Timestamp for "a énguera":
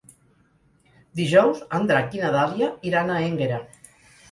3.15-3.63